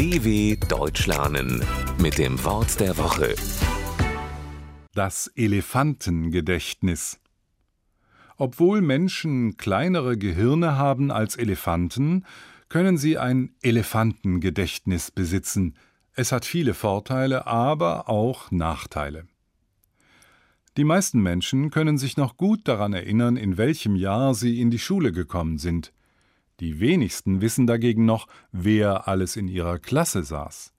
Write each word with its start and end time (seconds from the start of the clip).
DW 0.00 0.56
Deutsch 0.66 1.06
lernen 1.06 1.62
mit 2.00 2.16
dem 2.16 2.42
Wort 2.42 2.80
der 2.80 2.96
Woche. 2.96 3.34
Das 4.94 5.26
Elefantengedächtnis. 5.36 7.20
Obwohl 8.38 8.80
Menschen 8.80 9.58
kleinere 9.58 10.16
Gehirne 10.16 10.78
haben 10.78 11.10
als 11.10 11.36
Elefanten, 11.36 12.24
können 12.70 12.96
sie 12.96 13.18
ein 13.18 13.54
Elefantengedächtnis 13.60 15.10
besitzen. 15.10 15.76
Es 16.14 16.32
hat 16.32 16.46
viele 16.46 16.72
Vorteile, 16.72 17.46
aber 17.46 18.08
auch 18.08 18.50
Nachteile. 18.50 19.26
Die 20.78 20.84
meisten 20.84 21.20
Menschen 21.20 21.70
können 21.70 21.98
sich 21.98 22.16
noch 22.16 22.38
gut 22.38 22.66
daran 22.66 22.94
erinnern, 22.94 23.36
in 23.36 23.58
welchem 23.58 23.96
Jahr 23.96 24.32
sie 24.32 24.62
in 24.62 24.70
die 24.70 24.78
Schule 24.78 25.12
gekommen 25.12 25.58
sind. 25.58 25.92
Die 26.60 26.78
wenigsten 26.78 27.40
wissen 27.40 27.66
dagegen 27.66 28.04
noch, 28.04 28.26
wer 28.52 29.08
alles 29.08 29.36
in 29.36 29.48
ihrer 29.48 29.78
Klasse 29.78 30.22
saß. 30.22 30.72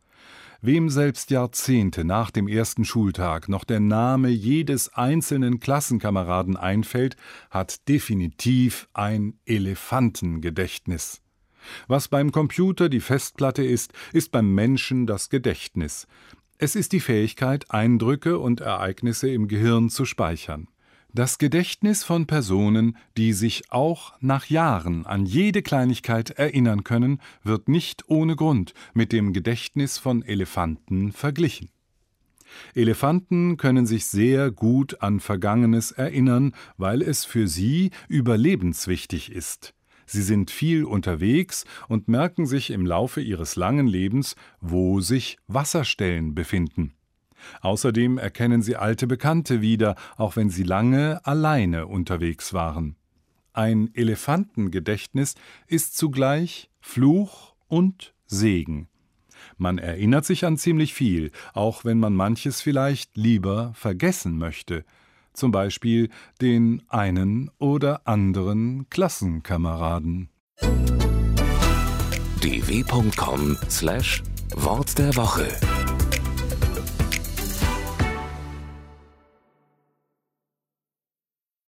Wem 0.63 0.89
selbst 0.91 1.31
Jahrzehnte 1.31 2.03
nach 2.05 2.29
dem 2.29 2.47
ersten 2.47 2.85
Schultag 2.85 3.49
noch 3.49 3.63
der 3.63 3.79
Name 3.79 4.29
jedes 4.29 4.93
einzelnen 4.93 5.59
Klassenkameraden 5.59 6.55
einfällt, 6.55 7.17
hat 7.49 7.87
definitiv 7.87 8.87
ein 8.93 9.39
Elefantengedächtnis. 9.45 11.21
Was 11.87 12.07
beim 12.09 12.31
Computer 12.31 12.89
die 12.89 12.99
Festplatte 12.99 13.63
ist, 13.63 13.93
ist 14.13 14.31
beim 14.31 14.53
Menschen 14.53 15.07
das 15.07 15.29
Gedächtnis. 15.29 16.05
Es 16.59 16.75
ist 16.75 16.91
die 16.91 16.99
Fähigkeit, 16.99 17.71
Eindrücke 17.71 18.37
und 18.37 18.61
Ereignisse 18.61 19.31
im 19.31 19.47
Gehirn 19.47 19.89
zu 19.89 20.05
speichern. 20.05 20.67
Das 21.13 21.37
Gedächtnis 21.37 22.05
von 22.05 22.25
Personen, 22.25 22.95
die 23.17 23.33
sich 23.33 23.69
auch 23.69 24.13
nach 24.21 24.45
Jahren 24.45 25.05
an 25.05 25.25
jede 25.25 25.61
Kleinigkeit 25.61 26.29
erinnern 26.29 26.85
können, 26.85 27.19
wird 27.43 27.67
nicht 27.67 28.05
ohne 28.07 28.37
Grund 28.37 28.73
mit 28.93 29.11
dem 29.11 29.33
Gedächtnis 29.33 29.97
von 29.97 30.23
Elefanten 30.23 31.11
verglichen. 31.11 31.69
Elefanten 32.75 33.57
können 33.57 33.85
sich 33.85 34.05
sehr 34.05 34.51
gut 34.51 35.01
an 35.01 35.19
Vergangenes 35.19 35.91
erinnern, 35.91 36.53
weil 36.77 37.01
es 37.01 37.25
für 37.25 37.49
sie 37.49 37.91
überlebenswichtig 38.07 39.33
ist. 39.33 39.73
Sie 40.05 40.21
sind 40.21 40.49
viel 40.49 40.85
unterwegs 40.85 41.65
und 41.89 42.07
merken 42.07 42.45
sich 42.45 42.71
im 42.71 42.85
Laufe 42.85 43.19
ihres 43.19 43.57
langen 43.57 43.87
Lebens, 43.87 44.37
wo 44.61 45.01
sich 45.01 45.37
Wasserstellen 45.47 46.35
befinden. 46.35 46.93
Außerdem 47.61 48.17
erkennen 48.17 48.61
sie 48.61 48.75
alte 48.75 49.07
Bekannte 49.07 49.61
wieder, 49.61 49.95
auch 50.17 50.35
wenn 50.35 50.49
sie 50.49 50.63
lange 50.63 51.25
alleine 51.25 51.87
unterwegs 51.87 52.53
waren. 52.53 52.95
Ein 53.53 53.89
Elefantengedächtnis 53.93 55.35
ist 55.67 55.97
zugleich 55.97 56.69
Fluch 56.79 57.53
und 57.67 58.13
Segen. 58.25 58.87
Man 59.57 59.77
erinnert 59.77 60.23
sich 60.25 60.45
an 60.45 60.55
ziemlich 60.57 60.93
viel, 60.93 61.31
auch 61.53 61.83
wenn 61.83 61.99
man 61.99 62.13
manches 62.13 62.61
vielleicht 62.61 63.17
lieber 63.17 63.73
vergessen 63.75 64.37
möchte, 64.37 64.85
zum 65.33 65.51
Beispiel 65.51 66.07
den 66.41 66.81
einen 66.87 67.51
oder 67.57 68.07
anderen 68.07 68.89
Klassenkameraden. 68.89 70.29
dw.com/wort 72.41 74.97
der 74.97 75.15
Woche 75.15 75.80